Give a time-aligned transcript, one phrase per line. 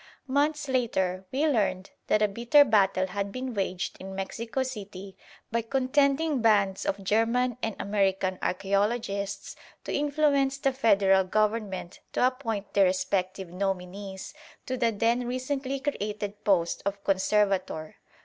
[0.25, 5.15] Months later we learned that a bitter battle had been waged in Mexico City
[5.51, 12.73] by contending bands of German and American archæologists to influence the Federal Government to appoint
[12.73, 14.33] their respective nominees
[14.65, 17.97] to the then recently created post of Conservator.